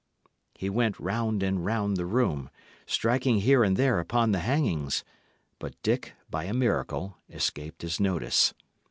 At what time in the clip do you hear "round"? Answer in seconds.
0.99-1.43, 1.63-1.95